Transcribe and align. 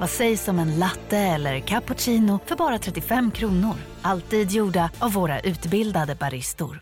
Vad 0.00 0.10
sägs 0.10 0.48
om 0.48 0.58
en 0.58 0.78
latte 0.78 1.18
eller 1.18 1.60
cappuccino 1.60 2.40
för 2.46 2.56
bara 2.56 2.78
35 2.78 3.30
kronor? 3.30 3.74
Alltid 4.02 4.50
gjorda 4.50 4.90
av 4.98 5.12
våra 5.12 5.40
utbildade 5.40 6.14
baristor. 6.14 6.80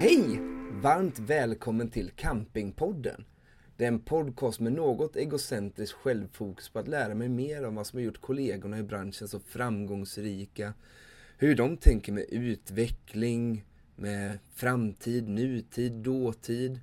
Hej! 0.00 0.40
Varmt 0.82 1.18
välkommen 1.18 1.90
till 1.90 2.10
Campingpodden. 2.16 3.24
Det 3.78 3.84
är 3.84 3.88
en 3.88 4.00
podcast 4.00 4.60
med 4.60 4.72
något 4.72 5.16
egocentriskt 5.16 5.94
självfokus 5.94 6.68
på 6.68 6.78
att 6.78 6.88
lära 6.88 7.14
mig 7.14 7.28
mer 7.28 7.64
om 7.64 7.74
vad 7.74 7.86
som 7.86 7.96
har 7.96 8.04
gjort 8.04 8.20
kollegorna 8.20 8.78
i 8.78 8.82
branschen 8.82 9.28
så 9.28 9.40
framgångsrika. 9.40 10.74
Hur 11.36 11.54
de 11.54 11.76
tänker 11.76 12.12
med 12.12 12.24
utveckling, 12.30 13.64
med 13.96 14.38
framtid, 14.54 15.28
nutid, 15.28 15.92
dåtid. 15.92 16.80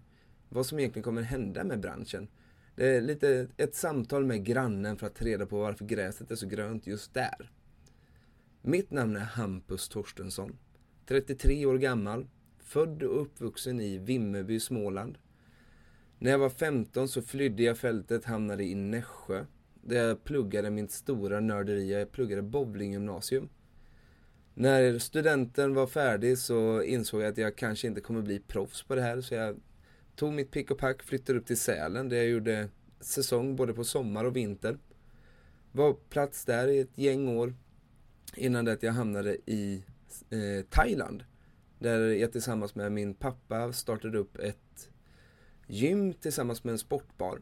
Vad 0.50 0.66
som 0.66 0.80
egentligen 0.80 1.04
kommer 1.04 1.22
hända 1.22 1.64
med 1.64 1.80
branschen. 1.80 2.28
Det 2.76 2.96
är 2.96 3.02
lite 3.02 3.48
ett 3.58 3.76
samtal 3.76 4.26
med 4.26 4.46
grannen 4.46 4.98
för 4.98 5.08
att 5.08 5.16
ta 5.16 5.26
reda 5.26 5.46
på 5.46 5.60
varför 5.60 5.86
gräset 5.86 6.32
är 6.32 6.36
så 6.36 6.48
grönt 6.48 6.88
just 6.88 7.14
där. 7.14 7.52
Mitt 8.62 8.92
namn 8.92 9.16
är 9.16 9.20
Hampus 9.20 9.90
Torstensson. 9.90 10.58
33 11.06 11.66
år 11.66 11.78
gammal, 11.78 12.28
född 12.60 13.04
och 13.04 13.22
uppvuxen 13.22 13.80
i 13.80 13.98
Vimmerby, 13.98 14.60
Småland. 14.60 15.18
När 16.20 16.32
jag 16.32 16.40
var 16.40 16.50
15 16.50 17.08
så 17.08 17.22
flydde 17.22 17.64
jag 17.64 17.78
fältet, 17.78 18.26
hamnade 18.26 18.64
i 18.64 18.76
Nässjö. 18.76 19.46
Där 19.82 20.08
jag 20.08 20.24
pluggade 20.24 20.70
mitt 20.70 20.92
stora 20.92 21.40
nörderi, 21.40 21.92
jag 21.92 22.12
pluggade 22.12 22.42
bowlinggymnasium. 22.42 23.50
När 24.54 25.00
studenten 25.00 25.74
var 25.74 25.88
färdig 25.88 26.38
så 26.38 26.82
insåg 26.82 27.22
jag 27.22 27.30
att 27.30 27.38
jag 27.38 27.56
kanske 27.56 27.88
inte 27.88 28.02
kommer 28.02 28.22
bli 28.22 28.40
proffs 28.40 28.84
på 28.84 28.96
det 28.96 29.02
här 29.02 29.22
så 29.22 29.34
jag 29.34 29.60
tog 30.16 30.34
mitt 30.34 30.52
pick 30.52 30.72
och 30.72 30.78
pack, 30.78 31.04
flyttade 31.04 31.40
upp 31.40 31.46
till 31.46 31.58
Sälen 31.58 32.10
där 32.10 32.18
jag 32.18 32.28
gjorde 32.28 32.70
säsong 33.00 33.56
både 33.56 33.74
på 33.74 33.84
sommar 33.84 34.26
och 34.26 34.36
vinter. 34.36 34.78
Var 35.72 35.94
på 35.94 36.00
plats 36.00 36.46
där 36.46 36.68
i 36.68 36.80
ett 36.80 36.98
gäng 36.98 37.28
år 37.28 37.54
innan 38.36 38.66
det 38.66 38.74
att 38.74 38.84
jag 38.84 38.94
hamnade 38.94 39.38
i 39.46 39.84
eh, 40.30 40.66
Thailand. 40.70 41.24
Där 41.80 42.00
jag 42.00 42.32
tillsammans 42.32 42.76
med 42.76 42.92
min 42.92 43.14
pappa 43.14 43.74
startade 43.74 44.18
upp 44.18 44.38
ett 44.38 44.90
gym 45.68 46.14
tillsammans 46.14 46.64
med 46.64 46.72
en 46.72 46.78
sportbar. 46.78 47.42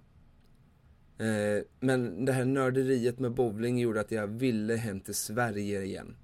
Eh, 1.18 1.64
men 1.80 2.26
det 2.26 2.32
här 2.32 2.46
nörderiet 2.46 3.20
med 3.20 3.34
bowling 3.34 3.80
gjorde 3.80 4.02
att 4.02 4.12
jag 4.12 4.28
ville 4.28 4.76
hem 4.76 5.00
till 5.00 5.16
Sverige 5.16 5.84
igen. 5.84 6.16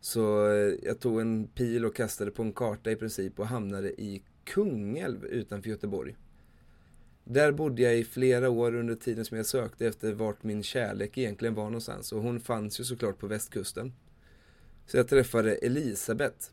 Så 0.00 0.46
eh, 0.46 0.74
jag 0.82 1.00
tog 1.00 1.20
en 1.20 1.46
pil 1.46 1.84
och 1.84 1.96
kastade 1.96 2.30
på 2.30 2.42
en 2.42 2.52
karta 2.52 2.90
i 2.90 2.96
princip 2.96 3.38
och 3.38 3.46
hamnade 3.46 4.00
i 4.00 4.22
Kungälv 4.44 5.24
utanför 5.24 5.70
Göteborg. 5.70 6.16
Där 7.24 7.52
bodde 7.52 7.82
jag 7.82 7.98
i 7.98 8.04
flera 8.04 8.50
år 8.50 8.74
under 8.74 8.94
tiden 8.94 9.24
som 9.24 9.36
jag 9.36 9.46
sökte 9.46 9.86
efter 9.86 10.12
vart 10.12 10.42
min 10.42 10.62
kärlek 10.62 11.18
egentligen 11.18 11.54
var 11.54 11.64
någonstans 11.64 12.12
och 12.12 12.22
hon 12.22 12.40
fanns 12.40 12.80
ju 12.80 12.84
såklart 12.84 13.18
på 13.18 13.26
västkusten. 13.26 13.92
Så 14.86 14.96
jag 14.96 15.08
träffade 15.08 15.54
Elisabeth 15.54 16.50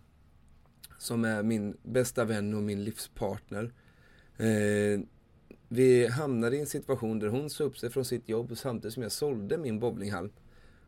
som 0.97 1.25
är 1.25 1.43
min 1.43 1.77
bästa 1.83 2.25
vän 2.25 2.53
och 2.53 2.63
min 2.63 2.83
livspartner. 2.83 3.73
Eh, 4.39 4.99
vi 5.67 6.07
hamnade 6.07 6.55
i 6.55 6.59
en 6.59 6.65
situation 6.65 7.19
där 7.19 7.27
hon 7.27 7.49
sa 7.49 7.63
upp 7.63 7.77
sig 7.77 7.89
från 7.89 8.05
sitt 8.05 8.29
jobb 8.29 8.57
samtidigt 8.57 8.93
som 8.93 9.03
jag 9.03 9.11
sålde 9.11 9.57
min 9.57 9.79
bowlinghall. 9.79 10.31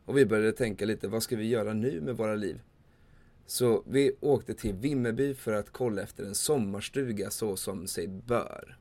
Och 0.04 0.18
vi 0.18 0.26
började 0.26 0.52
tänka 0.52 0.84
lite, 0.84 1.08
vad 1.08 1.22
ska 1.22 1.36
vi 1.36 1.48
göra 1.48 1.72
nu 1.72 2.00
med 2.00 2.16
våra 2.16 2.34
liv? 2.34 2.60
Så 3.46 3.82
vi 3.86 4.12
åkte 4.20 4.54
till 4.54 4.74
Vimmerby 4.74 5.34
för 5.34 5.52
att 5.52 5.70
kolla 5.70 6.02
efter 6.02 6.24
en 6.24 6.34
sommarstuga 6.34 7.30
så 7.30 7.56
som 7.56 7.86
sig 7.86 8.08
bör. 8.08 8.78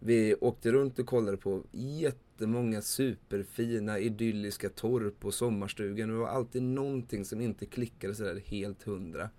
Vi 0.00 0.34
åkte 0.34 0.72
runt 0.72 0.98
och 0.98 1.06
kollade 1.06 1.36
på 1.36 1.62
jättemånga 1.72 2.82
superfina 2.82 3.98
idylliska 3.98 4.68
torp 4.68 5.24
och 5.24 5.34
sommarstugan. 5.34 6.08
Det 6.08 6.14
var 6.14 6.28
alltid 6.28 6.62
någonting 6.62 7.24
som 7.24 7.40
inte 7.40 7.66
klickade 7.66 8.14
sådär 8.14 8.42
helt 8.46 8.82
hundra. 8.82 9.30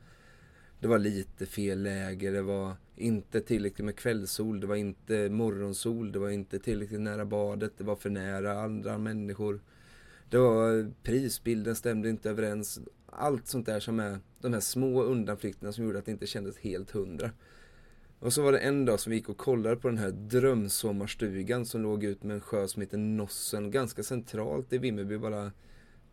Det 0.79 0.87
var 0.87 0.99
lite 0.99 1.45
fel 1.45 1.83
läge, 1.83 2.31
det 2.31 2.41
var 2.41 2.75
inte 2.95 3.41
tillräckligt 3.41 3.85
med 3.85 3.95
kvällssol, 3.95 4.59
det 4.59 4.67
var 4.67 4.75
inte 4.75 5.29
morgonsol, 5.29 6.11
det 6.11 6.19
var 6.19 6.29
inte 6.29 6.59
tillräckligt 6.59 7.01
nära 7.01 7.25
badet, 7.25 7.71
det 7.77 7.83
var 7.83 7.95
för 7.95 8.09
nära 8.09 8.61
andra 8.61 8.97
människor. 8.97 9.61
Det 10.29 10.37
var 10.37 10.91
prisbilden 11.03 11.75
stämde 11.75 12.09
inte 12.09 12.29
överens. 12.29 12.79
Allt 13.05 13.47
sånt 13.47 13.65
där 13.65 13.79
som 13.79 13.99
är 13.99 14.19
de 14.41 14.53
här 14.53 14.59
små 14.59 15.03
undanflykterna 15.03 15.71
som 15.71 15.85
gjorde 15.85 15.99
att 15.99 16.05
det 16.05 16.11
inte 16.11 16.27
kändes 16.27 16.57
helt 16.57 16.91
hundra. 16.91 17.31
Och 18.19 18.33
så 18.33 18.41
var 18.41 18.51
det 18.51 18.59
en 18.59 18.85
dag 18.85 18.99
som 18.99 19.09
vi 19.09 19.15
gick 19.15 19.29
och 19.29 19.37
kollade 19.37 19.75
på 19.75 19.87
den 19.87 19.97
här 19.97 20.11
drömsommarstugan 20.11 21.65
som 21.65 21.81
låg 21.81 22.03
ut 22.03 22.23
med 22.23 22.35
en 22.35 22.41
sjö 22.41 22.67
som 22.67 22.81
heter 22.81 22.97
Nossen, 22.97 23.71
ganska 23.71 24.03
centralt 24.03 24.73
i 24.73 24.77
Vimmerby, 24.77 25.17
bara 25.17 25.51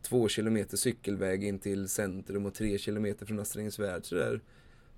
två 0.03 0.29
kilometer 0.29 0.77
cykelväg 0.77 1.45
in 1.45 1.59
till 1.59 1.89
centrum 1.89 2.47
och 2.47 2.55
tre 2.55 2.79
kilometer 2.79 3.27
från 3.27 3.39
Asträngsvärd. 3.39 4.05
Så 4.05 4.15
det 4.15 4.25
är 4.25 4.41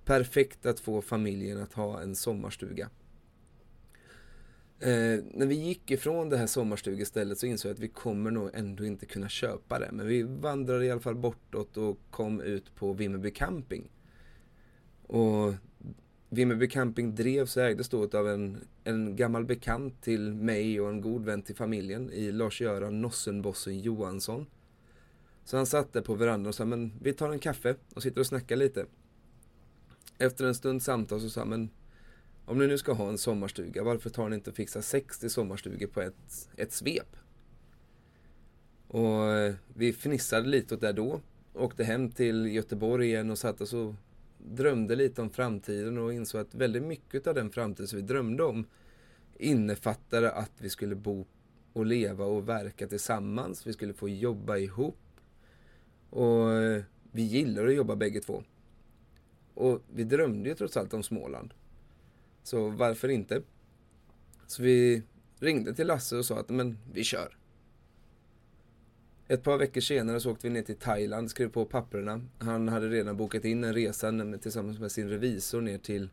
perfekt 0.04 0.66
att 0.66 0.80
få 0.80 1.02
familjen 1.02 1.62
att 1.62 1.72
ha 1.72 2.00
en 2.00 2.16
sommarstuga. 2.16 2.90
Eh, 4.80 5.24
när 5.34 5.46
vi 5.46 5.54
gick 5.54 5.90
ifrån 5.90 6.28
det 6.28 6.36
här 6.36 6.46
sommarstugestället 6.46 7.38
så 7.38 7.46
insåg 7.46 7.70
jag 7.70 7.74
att 7.74 7.80
vi 7.80 7.88
kommer 7.88 8.30
nog 8.30 8.50
ändå 8.54 8.84
inte 8.84 9.06
kunna 9.06 9.28
köpa 9.28 9.78
det. 9.78 9.88
Men 9.92 10.06
vi 10.06 10.22
vandrade 10.22 10.86
i 10.86 10.90
alla 10.90 11.00
fall 11.00 11.14
bortåt 11.14 11.76
och 11.76 11.98
kom 12.10 12.40
ut 12.40 12.74
på 12.74 12.92
Vimmerby 12.92 13.30
camping. 13.30 13.90
Och 15.06 15.54
Vimmerby 16.28 16.68
camping 16.68 17.14
drevs 17.14 17.56
och 17.56 17.62
ägdes 17.62 17.88
då 17.88 18.08
av 18.18 18.28
en, 18.28 18.58
en 18.84 19.16
gammal 19.16 19.44
bekant 19.44 20.02
till 20.02 20.34
mig 20.34 20.80
och 20.80 20.88
en 20.88 21.00
god 21.00 21.24
vän 21.24 21.42
till 21.42 21.56
familjen 21.56 22.10
i 22.12 22.32
Lars-Göran 22.32 23.00
Nossenbossen 23.00 23.80
Johansson. 23.80 24.46
Så 25.44 25.56
han 25.56 25.66
satt 25.66 25.92
där 25.92 26.00
på 26.00 26.14
verandan 26.14 26.46
och 26.48 26.54
sa, 26.54 26.64
men 26.64 26.92
vi 27.02 27.12
tar 27.12 27.30
en 27.30 27.38
kaffe 27.38 27.76
och 27.94 28.02
sitter 28.02 28.20
och 28.20 28.26
snackar 28.26 28.56
lite. 28.56 28.86
Efter 30.18 30.44
en 30.44 30.54
stund 30.54 30.82
samtal 30.82 31.20
så 31.20 31.30
sa 31.30 31.40
han, 31.40 31.48
men 31.48 31.70
om 32.44 32.58
ni 32.58 32.66
nu 32.66 32.78
ska 32.78 32.92
ha 32.92 33.08
en 33.08 33.18
sommarstuga, 33.18 33.82
varför 33.82 34.10
tar 34.10 34.28
ni 34.28 34.36
inte 34.36 34.50
och 34.50 34.56
fixar 34.56 34.80
60 34.80 35.28
sommarstugor 35.28 35.86
på 35.86 36.00
ett, 36.00 36.48
ett 36.56 36.72
svep? 36.72 37.16
Och 38.88 39.32
eh, 39.32 39.54
vi 39.74 39.92
fnissade 39.92 40.48
lite 40.48 40.74
åt 40.74 40.80
det 40.80 40.92
då. 40.92 41.20
Åkte 41.54 41.84
hem 41.84 42.10
till 42.10 42.46
Göteborg 42.46 43.06
igen 43.06 43.30
och 43.30 43.38
satt 43.38 43.60
oss 43.60 43.72
och 43.72 43.94
drömde 44.38 44.96
lite 44.96 45.22
om 45.22 45.30
framtiden 45.30 45.98
och 45.98 46.12
insåg 46.12 46.40
att 46.40 46.54
väldigt 46.54 46.82
mycket 46.82 47.26
av 47.26 47.34
den 47.34 47.50
framtid 47.50 47.88
som 47.88 47.96
vi 47.96 48.02
drömde 48.02 48.44
om 48.44 48.66
innefattade 49.38 50.30
att 50.30 50.52
vi 50.58 50.70
skulle 50.70 50.94
bo 50.94 51.26
och 51.72 51.86
leva 51.86 52.24
och 52.24 52.48
verka 52.48 52.86
tillsammans. 52.86 53.66
Vi 53.66 53.72
skulle 53.72 53.92
få 53.92 54.08
jobba 54.08 54.56
ihop. 54.56 54.96
Och 56.14 56.52
eh, 56.52 56.82
vi 57.12 57.22
gillar 57.22 57.66
att 57.66 57.74
jobba 57.74 57.96
bägge 57.96 58.20
två. 58.20 58.42
Och 59.54 59.82
vi 59.94 60.04
drömde 60.04 60.48
ju 60.48 60.54
trots 60.54 60.76
allt 60.76 60.94
om 60.94 61.02
Småland. 61.02 61.54
Så 62.42 62.68
varför 62.68 63.08
inte? 63.08 63.42
Så 64.46 64.62
vi 64.62 65.02
ringde 65.38 65.74
till 65.74 65.86
Lasse 65.86 66.16
och 66.16 66.24
sa 66.24 66.38
att 66.38 66.48
men 66.48 66.78
vi 66.92 67.04
kör. 67.04 67.36
Ett 69.28 69.42
par 69.42 69.58
veckor 69.58 69.80
senare 69.80 70.20
så 70.20 70.30
åkte 70.30 70.46
vi 70.46 70.54
ner 70.54 70.62
till 70.62 70.76
Thailand, 70.76 71.30
skrev 71.30 71.48
på 71.48 71.64
papperna. 71.64 72.20
Han 72.38 72.68
hade 72.68 72.88
redan 72.88 73.16
bokat 73.16 73.44
in 73.44 73.64
en 73.64 73.74
resa 73.74 74.38
tillsammans 74.42 74.78
med 74.78 74.92
sin 74.92 75.08
revisor 75.08 75.60
ner 75.60 75.78
till 75.78 76.08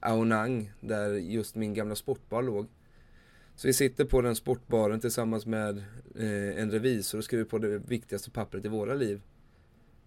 Aonang, 0.00 0.72
där 0.80 1.12
just 1.12 1.54
min 1.54 1.74
gamla 1.74 1.94
sportbar 1.94 2.42
låg. 2.42 2.66
Så 3.56 3.66
vi 3.66 3.72
sitter 3.72 4.04
på 4.04 4.20
den 4.20 4.36
sportbaren 4.36 5.00
tillsammans 5.00 5.46
med 5.46 5.78
eh, 6.14 6.62
en 6.62 6.70
revisor 6.70 7.18
och 7.18 7.24
skriver 7.24 7.44
på 7.44 7.58
det 7.58 7.78
viktigaste 7.78 8.30
pappret 8.30 8.64
i 8.64 8.68
våra 8.68 8.94
liv 8.94 9.20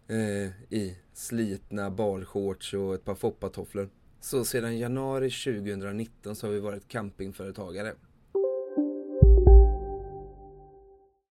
eh, 0.08 0.78
i 0.80 0.98
slitna 1.14 1.92
balshorts 1.92 2.74
och 2.74 2.96
ett 2.96 3.06
par 3.06 3.16
foppatofflor. 3.16 3.90
Så 4.22 4.46
sedan 4.46 4.78
januari 4.78 5.30
2019 5.30 6.36
så 6.36 6.48
har 6.48 6.52
vi 6.52 6.60
varit 6.60 6.88
campingföretagare. 6.88 7.94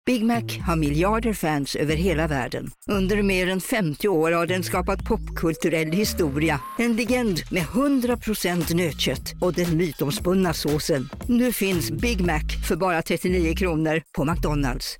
Big 0.05 0.25
Mac 0.25 0.41
har 0.67 0.75
miljarder 0.75 1.33
fans 1.33 1.75
över 1.75 1.95
hela 1.95 2.27
världen. 2.27 2.71
Under 2.87 3.23
mer 3.23 3.49
än 3.49 3.61
50 3.61 4.07
år 4.07 4.31
har 4.31 4.45
den 4.45 4.63
skapat 4.63 5.05
popkulturell 5.05 5.91
historia. 5.91 6.61
En 6.79 6.95
legend 6.95 7.39
med 7.51 7.63
100% 7.63 8.75
nötkött 8.75 9.33
och 9.41 9.53
den 9.53 9.77
mytomspunna 9.77 10.53
såsen. 10.53 11.09
Nu 11.27 11.51
finns 11.51 11.91
Big 11.91 12.21
Mac 12.21 12.41
för 12.67 12.75
bara 12.75 13.01
39 13.01 13.55
kronor 13.55 14.01
på 14.17 14.25
McDonalds. 14.25 14.97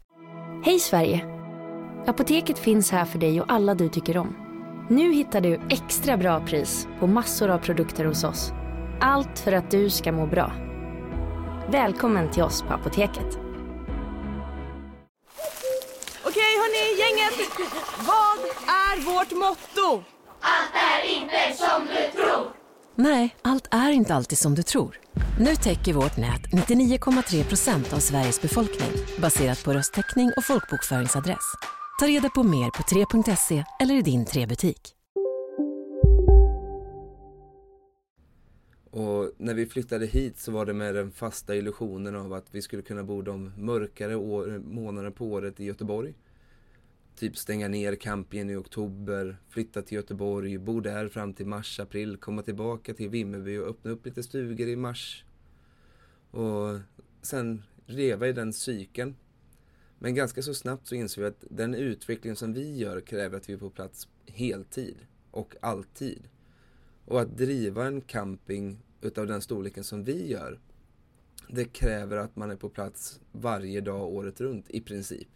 Hej 0.65 0.79
Sverige! 0.79 1.40
Apoteket 2.07 2.59
finns 2.59 2.92
här 2.92 3.06
för 3.06 3.19
dig 3.19 3.42
och 3.42 3.51
alla 3.51 3.75
du 3.75 3.89
tycker 3.89 4.18
om. 4.18 4.36
Nu 4.89 5.13
hittar 5.13 5.42
du 5.42 5.62
extra 5.69 6.18
bra 6.18 6.45
pris 6.45 6.88
på 7.00 7.07
massor 7.07 7.50
av 7.50 7.57
produkter 7.57 8.06
hos 8.06 8.24
oss. 8.24 8.51
Allt 9.01 9.39
för 9.39 9.51
att 9.51 9.71
du 9.71 9.89
ska 9.89 10.12
må 10.12 10.25
bra. 10.25 10.53
Välkommen 11.71 12.31
till 12.31 12.44
oss 12.44 12.62
på 12.62 12.74
Apoteket. 12.74 13.39
Okej 16.25 16.51
hörni, 16.62 17.00
gänget. 17.00 17.50
Vad 17.98 18.39
är 18.68 19.06
vårt 19.06 19.31
motto? 19.31 20.03
Nej, 22.95 23.36
allt 23.42 23.68
är 23.71 23.89
inte 23.92 24.15
alltid 24.15 24.38
som 24.38 24.56
du 24.56 24.63
tror. 24.63 25.00
Nu 25.39 25.56
täcker 25.56 25.94
vårt 25.94 26.18
nät 26.18 26.42
99,3 26.42 27.44
procent 27.44 27.94
av 27.94 27.98
Sveriges 27.98 28.42
befolkning 28.42 28.92
baserat 29.21 29.63
på 29.63 29.74
röstteckning 29.74 30.31
och 30.38 30.44
folkbokföringsadress. 30.44 31.56
Ta 32.01 32.07
reda 32.07 32.30
på 32.30 32.44
mer 32.44 32.69
på 32.69 32.83
3.se 32.83 33.63
eller 33.80 33.95
i 33.95 34.01
din 34.01 34.25
3-butik. 34.25 34.95
Och 38.89 39.31
när 39.38 39.53
vi 39.53 39.65
flyttade 39.65 40.06
hit 40.06 40.38
så 40.38 40.51
var 40.51 40.65
det 40.65 40.74
med 40.74 40.95
den 40.95 41.12
fasta 41.12 41.56
illusionen 41.56 42.15
av 42.15 42.33
att 42.33 42.45
vi 42.51 42.62
skulle 42.62 42.81
kunna 42.81 43.03
bo 43.03 43.21
de 43.21 43.51
mörkare 43.57 44.15
år, 44.15 44.62
månaderna 44.65 45.12
på 45.12 45.25
året 45.25 45.59
i 45.59 45.65
Göteborg. 45.65 46.13
Typ 47.15 47.38
stänga 47.38 47.68
ner 47.68 47.95
campingen 47.95 48.50
i 48.50 48.56
oktober, 48.56 49.38
flytta 49.50 49.81
till 49.81 49.95
Göteborg, 49.95 50.57
bo 50.57 50.80
där 50.80 51.07
fram 51.07 51.33
till 51.33 51.48
mars, 51.48 51.80
april, 51.80 52.18
komma 52.18 52.42
tillbaka 52.42 52.94
till 52.94 53.09
Vimmerby 53.09 53.57
och 53.57 53.68
öppna 53.68 53.92
upp 53.92 54.06
lite 54.06 54.24
stugor 54.24 54.68
i 54.68 54.75
mars. 54.75 55.25
Och 56.31 56.80
sen 57.21 57.63
leva 57.86 58.27
i 58.27 58.33
den 58.33 58.53
cykeln. 58.53 59.15
Men 60.03 60.15
ganska 60.15 60.42
så 60.42 60.53
snabbt 60.53 60.88
så 60.88 60.95
insåg 60.95 61.21
vi 61.21 61.27
att 61.27 61.44
den 61.50 61.75
utveckling 61.75 62.36
som 62.36 62.53
vi 62.53 62.77
gör 62.77 63.01
kräver 63.01 63.38
att 63.38 63.50
vi 63.50 63.53
är 63.53 63.57
på 63.57 63.69
plats 63.69 64.07
heltid 64.25 64.98
och 65.31 65.56
alltid. 65.62 66.30
Och 67.06 67.21
att 67.21 67.38
driva 67.38 67.86
en 67.86 68.01
camping 68.01 68.83
utav 69.01 69.27
den 69.27 69.42
storleken 69.42 69.83
som 69.83 70.03
vi 70.03 70.27
gör, 70.27 70.59
det 71.50 71.65
kräver 71.65 72.18
att 72.18 72.36
man 72.36 72.51
är 72.51 72.56
på 72.56 72.69
plats 72.69 73.19
varje 73.31 73.81
dag 73.81 74.09
året 74.09 74.42
runt 74.42 74.69
i 74.69 74.81
princip. 74.81 75.27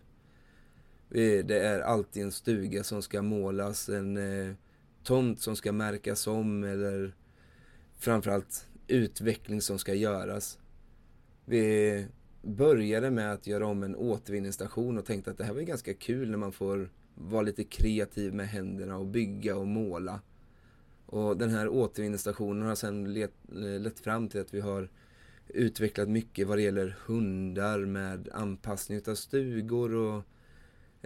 Eh, 1.10 1.46
det 1.46 1.60
är 1.60 1.80
alltid 1.80 2.24
en 2.24 2.32
stuga 2.32 2.84
som 2.84 3.02
ska 3.02 3.22
målas, 3.22 3.90
en 3.90 4.18
eh, 4.18 4.56
tomt 5.04 5.42
som 5.42 5.56
ska 5.56 5.72
märkas 5.72 6.28
om 6.28 6.64
eller 6.64 7.16
framförallt 7.98 8.68
utveckling 8.88 9.62
som 9.62 9.80
ska 9.80 9.94
göras. 9.94 10.60
Vi 11.46 12.08
började 12.46 13.12
med 13.12 13.34
att 13.34 13.48
göra 13.48 13.68
om 13.68 13.84
en 13.84 13.96
återvinningsstation 13.96 14.98
och 14.98 15.06
tänkte 15.06 15.32
att 15.32 15.38
det 15.38 15.44
här 15.44 15.54
var 15.54 15.62
ganska 15.62 15.94
kul 15.94 16.32
när 16.32 16.38
man 16.38 16.52
får 16.52 16.90
vara 17.16 17.42
lite 17.42 17.64
kreativ 17.64 18.34
med 18.34 18.48
händerna 18.48 18.98
och 18.98 19.06
bygga 19.06 19.56
och 19.56 19.68
måla. 19.68 20.22
Och 21.06 21.38
den 21.38 21.50
här 21.50 21.68
återvinningsstationen 21.68 22.68
har 22.68 22.76
sedan 22.76 23.14
let, 23.14 23.34
eh, 23.52 23.82
lett 23.82 24.00
fram 24.00 24.30
till 24.30 24.42
att 24.42 24.54
vi 24.54 24.60
har 24.60 24.90
utvecklat 25.48 26.10
mycket 26.10 26.48
vad 26.48 26.58
det 26.58 26.62
gäller 26.62 26.96
hundar 27.06 27.80
med 27.80 28.30
anpassning 28.34 29.02
av 29.08 29.16
stugor 29.16 29.96
och 29.96 30.24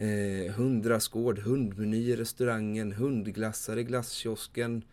eh, 0.03 0.53
hundraskård, 0.53 1.39
hundmeny 1.39 2.09
i 2.09 2.15
restaurangen, 2.15 2.92
hundglassar 2.92 3.77
i 3.77 3.83
glasskiosken, 3.83 4.83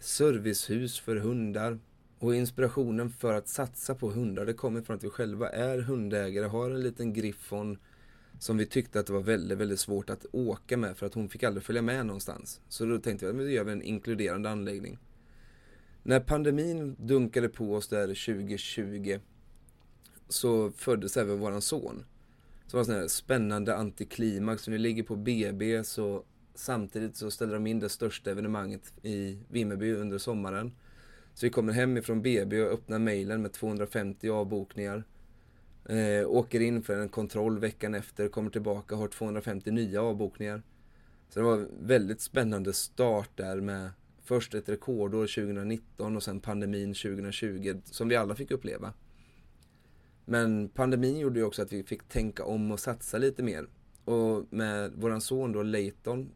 servicehus 0.00 1.00
för 1.00 1.16
hundar. 1.16 1.78
Och 2.18 2.34
inspirationen 2.34 3.10
för 3.10 3.34
att 3.34 3.48
satsa 3.48 3.94
på 3.94 4.10
hundar 4.10 4.46
det 4.46 4.52
kommer 4.52 4.82
från 4.82 4.96
att 4.96 5.04
vi 5.04 5.10
själva 5.10 5.48
är 5.48 5.78
hundägare, 5.78 6.46
har 6.46 6.70
en 6.70 6.82
liten 6.82 7.12
griffon 7.12 7.78
som 8.38 8.56
vi 8.56 8.66
tyckte 8.66 9.00
att 9.00 9.06
det 9.06 9.12
var 9.12 9.20
väldigt, 9.20 9.58
väldigt 9.58 9.80
svårt 9.80 10.10
att 10.10 10.26
åka 10.32 10.76
med 10.76 10.96
för 10.96 11.06
att 11.06 11.14
hon 11.14 11.28
fick 11.28 11.42
aldrig 11.42 11.64
följa 11.64 11.82
med 11.82 12.06
någonstans. 12.06 12.60
Så 12.68 12.86
då 12.86 12.98
tänkte 12.98 13.26
vi 13.26 13.42
att 13.42 13.48
vi 13.48 13.52
gör 13.52 13.66
en 13.66 13.82
inkluderande 13.82 14.50
anläggning. 14.50 14.98
När 16.02 16.20
pandemin 16.20 16.96
dunkade 16.98 17.48
på 17.48 17.74
oss 17.74 17.88
där 17.88 18.06
2020 18.06 19.18
så 20.28 20.70
föddes 20.70 21.16
även 21.16 21.38
våran 21.38 21.62
son. 21.62 22.04
Så 22.66 22.70
det 22.70 22.74
var 22.76 22.80
en 22.80 22.84
sån 22.84 22.94
här 22.94 23.08
spännande 23.08 23.76
antiklimax. 23.76 24.68
Vi 24.68 24.78
ligger 24.78 25.02
på 25.02 25.16
BB 25.16 25.84
så 25.84 26.24
samtidigt 26.54 27.16
så 27.16 27.30
ställer 27.30 27.54
de 27.54 27.66
in 27.66 27.80
det 27.80 27.88
största 27.88 28.30
evenemanget 28.30 28.92
i 29.02 29.38
Vimmerby 29.48 29.92
under 29.92 30.18
sommaren. 30.18 30.72
Så 31.34 31.46
vi 31.46 31.50
kommer 31.50 31.72
hem 31.72 31.96
ifrån 31.96 32.22
BB 32.22 32.62
och 32.62 32.72
öppnar 32.72 32.98
mejlen 32.98 33.42
med 33.42 33.52
250 33.52 34.30
avbokningar. 34.30 35.04
Eh, 35.88 36.28
åker 36.30 36.60
in 36.60 36.82
för 36.82 36.96
en 36.96 37.08
kontroll 37.08 37.58
veckan 37.58 37.94
efter, 37.94 38.28
kommer 38.28 38.50
tillbaka 38.50 38.94
och 38.94 39.00
har 39.00 39.08
250 39.08 39.70
nya 39.70 40.02
avbokningar. 40.02 40.62
Så 41.28 41.40
det 41.40 41.44
var 41.44 41.54
en 41.54 41.68
väldigt 41.80 42.20
spännande 42.20 42.72
start 42.72 43.30
där 43.34 43.60
med 43.60 43.90
först 44.22 44.54
ett 44.54 44.68
rekordår 44.68 45.26
2019 45.26 46.16
och 46.16 46.22
sen 46.22 46.40
pandemin 46.40 46.94
2020 46.94 47.80
som 47.84 48.08
vi 48.08 48.16
alla 48.16 48.34
fick 48.34 48.50
uppleva. 48.50 48.92
Men 50.24 50.68
pandemin 50.68 51.18
gjorde 51.18 51.38
ju 51.38 51.44
också 51.44 51.62
att 51.62 51.72
vi 51.72 51.82
fick 51.82 52.08
tänka 52.08 52.44
om 52.44 52.70
och 52.70 52.80
satsa 52.80 53.18
lite 53.18 53.42
mer. 53.42 53.66
Och 54.04 54.46
med 54.50 54.92
våran 54.92 55.20
son 55.20 55.52
då, 55.52 55.62
Leighton, 55.62 56.30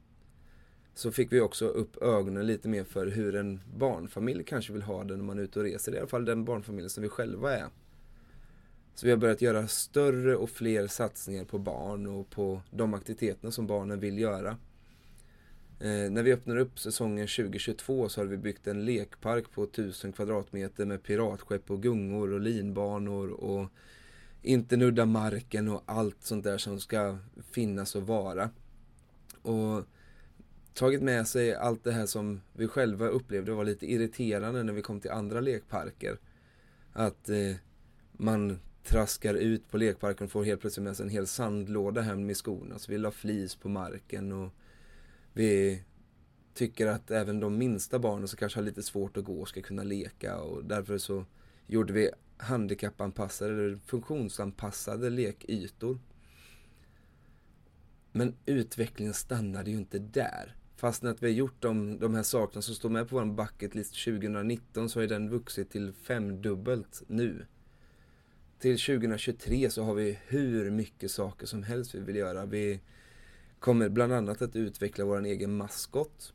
så 0.99 1.13
fick 1.13 1.33
vi 1.33 1.41
också 1.41 1.67
upp 1.67 2.03
ögonen 2.03 2.47
lite 2.47 2.69
mer 2.69 2.85
för 2.85 3.07
hur 3.07 3.37
en 3.37 3.61
barnfamilj 3.77 4.45
kanske 4.45 4.73
vill 4.73 4.83
ha 4.83 5.05
det 5.05 5.17
när 5.17 5.25
man 5.25 5.39
är 5.39 5.43
ute 5.43 5.59
och 5.59 5.65
reser. 5.65 5.95
I 5.95 5.99
alla 5.99 6.07
fall 6.07 6.25
den 6.25 6.45
barnfamiljen 6.45 6.91
som 6.91 7.03
vi 7.03 7.09
själva 7.09 7.57
är. 7.57 7.67
Så 8.95 9.07
vi 9.07 9.11
har 9.11 9.19
börjat 9.19 9.43
göra 9.43 9.69
större 9.69 10.37
och 10.37 10.51
fler 10.51 10.87
satsningar 10.87 11.45
på 11.45 11.59
barn 11.59 12.07
och 12.07 12.31
på 12.31 12.63
de 12.71 12.95
aktiviteterna 12.95 13.51
som 13.51 13.67
barnen 13.67 14.01
vill 14.01 14.19
göra. 14.19 14.49
Eh, 15.81 16.11
när 16.11 16.23
vi 16.23 16.33
öppnar 16.33 16.57
upp 16.57 16.79
säsongen 16.79 17.27
2022 17.27 18.09
så 18.09 18.21
har 18.21 18.27
vi 18.27 18.37
byggt 18.37 18.67
en 18.67 18.85
lekpark 18.85 19.51
på 19.51 19.65
1000 19.65 20.13
kvadratmeter 20.13 20.85
med 20.85 21.03
piratskepp 21.03 21.71
och 21.71 21.83
gungor 21.83 22.33
och 22.33 22.41
linbanor 22.41 23.31
och 23.31 23.69
inte 24.43 24.77
nudda 24.77 25.07
marken 25.07 25.69
och 25.69 25.83
allt 25.87 26.23
sånt 26.23 26.45
där 26.45 26.59
som 26.59 26.81
ska 26.81 27.19
finnas 27.51 27.95
och 27.95 28.07
vara. 28.07 28.51
Och 29.43 29.85
tagit 30.79 31.03
med 31.03 31.29
sig 31.29 31.55
allt 31.55 31.85
det 31.85 31.93
här 31.93 32.07
som 32.07 32.41
vi 32.53 32.69
själva 32.69 33.07
upplevde 33.07 33.53
var 33.53 33.65
lite 33.65 33.93
irriterande 33.93 34.63
när 34.63 34.73
vi 34.73 34.83
kom 34.83 35.01
till 35.01 35.11
andra 35.11 35.41
lekparker. 35.41 36.19
Att 36.93 37.29
eh, 37.29 37.57
man 38.13 38.59
traskar 38.85 39.35
ut 39.35 39.71
på 39.71 39.77
lekparken 39.77 40.25
och 40.25 40.31
får 40.31 40.45
helt 40.45 40.61
plötsligt 40.61 40.85
med 40.85 40.97
sig 40.97 41.05
en 41.05 41.11
hel 41.11 41.27
sandlåda 41.27 42.01
hem 42.01 42.31
i 42.31 42.35
skorna. 42.35 42.79
Så 42.79 42.93
vi 42.93 42.99
la 42.99 43.11
flis 43.11 43.57
på 43.57 43.69
marken 43.69 44.33
och 44.33 44.53
vi 45.33 45.83
tycker 46.55 46.87
att 46.87 47.11
även 47.11 47.41
de 47.41 47.59
minsta 47.59 47.99
barnen 47.99 48.29
som 48.29 48.37
kanske 48.37 48.59
har 48.59 48.65
lite 48.65 48.83
svårt 48.83 49.17
att 49.17 49.25
gå 49.25 49.45
ska 49.45 49.63
kunna 49.63 49.83
leka 49.83 50.37
och 50.37 50.65
därför 50.65 50.99
så 50.99 51.25
gjorde 51.67 51.93
vi 51.93 52.11
handikappanpassade 52.37 53.53
eller 53.53 53.77
funktionsanpassade 53.77 55.11
lekytor. 55.11 55.99
Men 58.13 58.35
utvecklingen 58.47 59.15
stannade 59.15 59.71
ju 59.71 59.77
inte 59.77 59.99
där. 59.99 60.55
Fastän 60.79 61.11
att 61.11 61.23
vi 61.23 61.27
har 61.27 61.35
gjort 61.35 61.63
de, 61.63 61.99
de 61.99 62.15
här 62.15 62.23
sakerna 62.23 62.63
som 62.63 62.75
står 62.75 62.91
med 62.91 63.09
på 63.09 63.17
vår 63.17 63.25
bucket 63.25 63.75
list 63.75 64.05
2019 64.05 64.89
så 64.89 64.99
har 64.99 65.03
ju 65.03 65.09
den 65.09 65.31
vuxit 65.31 65.71
till 65.71 65.93
femdubbelt 65.93 67.03
nu. 67.07 67.47
Till 68.59 68.79
2023 68.79 69.71
så 69.71 69.83
har 69.83 69.95
vi 69.95 70.19
hur 70.27 70.71
mycket 70.71 71.11
saker 71.11 71.47
som 71.47 71.63
helst 71.63 71.95
vi 71.95 72.01
vill 72.01 72.17
göra. 72.17 72.47
Vi 72.47 72.81
kommer 73.59 73.89
bland 73.89 74.13
annat 74.13 74.43
att 74.43 74.57
utveckla 74.57 75.05
vår 75.05 75.25
egen 75.25 75.57
maskot. 75.57 76.33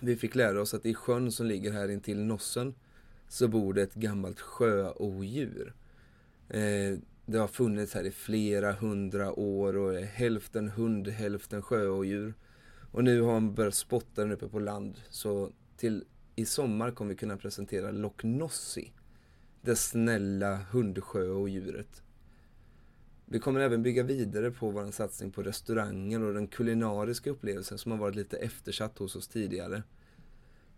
Vi 0.00 0.16
fick 0.16 0.34
lära 0.34 0.60
oss 0.60 0.74
att 0.74 0.86
i 0.86 0.94
sjön 0.94 1.32
som 1.32 1.46
ligger 1.46 1.72
här 1.72 1.88
intill 1.88 2.24
Nossen 2.24 2.74
så 3.28 3.48
bor 3.48 3.74
det 3.74 3.82
ett 3.82 3.94
gammalt 3.94 4.40
sjöodjur. 4.40 5.74
Eh, 6.48 6.98
det 7.26 7.38
har 7.38 7.48
funnits 7.48 7.94
här 7.94 8.04
i 8.04 8.10
flera 8.10 8.72
hundra 8.72 9.32
år 9.32 9.76
och 9.76 9.94
är 9.94 10.04
hälften 10.04 10.68
hund, 10.68 11.08
hälften 11.08 11.62
sjöodjur. 11.62 12.34
Och 12.94 13.04
nu 13.04 13.20
har 13.20 13.32
han 13.32 13.54
börjat 13.54 13.74
spotta 13.74 14.22
den 14.22 14.32
uppe 14.32 14.48
på 14.48 14.58
land. 14.58 15.00
Så 15.10 15.50
till 15.76 16.04
i 16.36 16.44
sommar 16.44 16.90
kommer 16.90 17.08
vi 17.08 17.16
kunna 17.16 17.36
presentera 17.36 17.90
Loch 17.90 18.24
Nossi. 18.24 18.92
Det 19.62 19.76
snälla 19.76 20.56
hundsjöodjuret. 20.56 22.02
Vi 23.26 23.38
kommer 23.38 23.60
även 23.60 23.82
bygga 23.82 24.02
vidare 24.02 24.50
på 24.50 24.70
vår 24.70 24.90
satsning 24.90 25.30
på 25.30 25.42
restaurangen 25.42 26.26
och 26.26 26.34
den 26.34 26.46
kulinariska 26.46 27.30
upplevelsen 27.30 27.78
som 27.78 27.92
har 27.92 27.98
varit 27.98 28.16
lite 28.16 28.36
eftersatt 28.36 28.98
hos 28.98 29.16
oss 29.16 29.28
tidigare. 29.28 29.82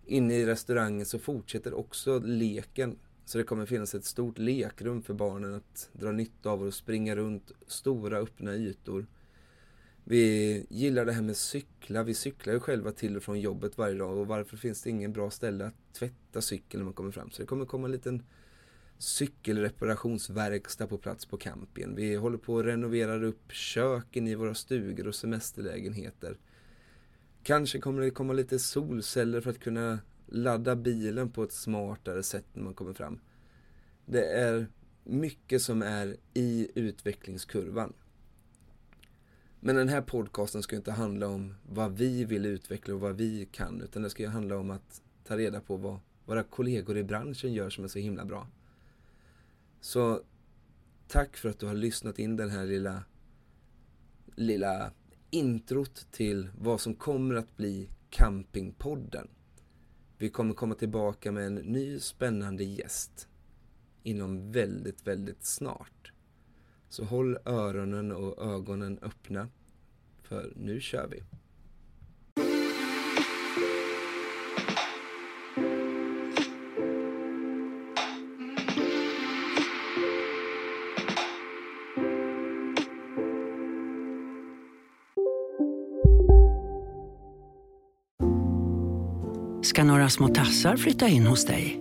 Inne 0.07 0.35
i 0.35 0.47
restaurangen 0.47 1.07
så 1.07 1.19
fortsätter 1.19 1.75
också 1.75 2.19
leken. 2.19 2.99
Så 3.25 3.39
det 3.39 3.45
kommer 3.45 3.67
finnas 3.67 3.95
ett 3.95 4.05
stort 4.05 4.39
lekrum 4.39 5.03
för 5.03 5.15
barnen 5.15 5.55
att 5.55 5.91
dra 5.93 6.13
nytta 6.13 6.51
av 6.51 6.63
och 6.63 6.75
springa 6.75 7.17
runt 7.17 7.53
stora 7.67 8.19
öppna 8.19 8.55
ytor. 8.55 9.07
Vi 10.09 10.67
gillar 10.71 11.05
det 11.05 11.13
här 11.13 11.23
med 11.23 11.37
cykla. 11.37 12.03
Vi 12.03 12.15
cyklar 12.15 12.55
ju 12.55 12.61
själva 12.61 12.93
till 12.93 13.17
och 13.17 13.23
från 13.23 13.41
jobbet 13.41 13.79
varje 13.79 13.99
dag 13.99 14.19
och 14.19 14.27
varför 14.27 14.57
finns 14.57 14.83
det 14.83 14.91
ingen 14.91 15.13
bra 15.13 15.31
ställe 15.31 15.67
att 15.67 15.75
tvätta 15.93 16.41
cykeln 16.41 16.81
när 16.81 16.85
man 16.85 16.95
kommer 16.95 17.11
fram? 17.11 17.31
Så 17.31 17.43
det 17.43 17.47
kommer 17.47 17.65
komma 17.65 17.87
en 17.87 17.93
liten 17.93 18.23
cykelreparationsverkstad 18.99 20.87
på 20.87 20.99
plats 20.99 21.27
på 21.27 21.37
campingen. 21.37 21.95
Vi 21.95 22.15
håller 22.15 22.39
på 22.39 22.59
att 22.59 22.65
renovera 22.65 23.27
upp 23.27 23.53
köken 23.53 24.29
i 24.29 24.35
våra 24.35 24.55
stugor 24.55 25.09
och 25.09 25.15
semesterlägenheter. 25.15 26.39
Kanske 27.43 27.79
kommer 27.79 28.03
det 28.03 28.11
komma 28.11 28.33
lite 28.33 28.59
solceller 28.59 29.41
för 29.41 29.51
att 29.51 29.61
kunna 29.61 29.99
ladda 30.27 30.77
bilen 30.77 31.31
på 31.31 31.43
ett 31.43 31.53
smartare 31.53 32.23
sätt 32.23 32.47
när 32.53 32.63
man 32.63 32.75
kommer 32.75 32.93
fram. 32.93 33.21
Det 34.05 34.25
är 34.27 34.67
mycket 35.05 35.63
som 35.63 35.83
är 35.83 36.17
i 36.35 36.69
utvecklingskurvan. 36.75 37.93
Men 39.61 39.77
den 39.77 39.89
här 39.89 40.03
podcasten 40.03 40.63
ska 40.63 40.77
inte 40.77 40.93
handla 40.93 41.29
om 41.29 41.55
vad 41.69 41.93
vi 41.93 42.25
vill 42.25 42.47
utveckla 42.47 42.95
och 42.95 43.01
vad 43.01 43.17
vi 43.17 43.49
kan 43.53 43.83
utan 43.83 44.03
det 44.03 44.11
ska 44.11 44.23
ju 44.23 44.29
handla 44.29 44.59
om 44.59 44.71
att 44.71 45.03
ta 45.25 45.37
reda 45.37 45.61
på 45.61 45.77
vad 45.77 46.01
våra 46.25 46.43
kollegor 46.43 46.97
i 46.99 47.05
branschen 47.05 47.53
gör 47.53 47.71
som 47.71 47.85
är 47.85 47.89
så 47.89 47.99
himla 47.99 48.25
bra. 48.25 48.49
Så 49.81 50.23
tack 51.09 51.37
för 51.37 51.49
att 51.49 51.59
du 51.59 51.67
har 51.67 51.75
lyssnat 51.75 52.19
in 52.19 52.37
den 52.37 52.51
här 52.51 52.67
lilla, 52.67 53.05
lilla 54.35 54.93
introt 55.31 56.07
till 56.11 56.49
vad 56.59 56.81
som 56.81 56.95
kommer 56.95 57.35
att 57.35 57.57
bli 57.57 57.89
Campingpodden. 58.11 59.29
Vi 60.19 60.29
kommer 60.29 60.55
komma 60.55 60.75
tillbaka 60.75 61.33
med 61.33 61.47
en 61.47 61.55
ny 61.55 62.01
spännande 62.01 62.65
gäst 62.65 63.29
inom 64.03 64.53
väldigt, 64.53 65.07
väldigt 65.07 65.45
snart. 65.45 66.13
Så 66.89 67.05
håll 67.05 67.39
öronen 67.45 68.13
och 68.13 68.55
ögonen 68.55 68.99
öppna. 69.03 69.49
För 70.23 70.53
nu 70.57 70.81
kör 70.81 71.09
vi. 71.09 71.23
Ska 89.63 89.85
några 89.85 90.09
små 90.09 90.29
tassar 90.29 90.77
flytta 90.77 91.09
in 91.09 91.27
hos 91.27 91.47
dig? 91.47 91.81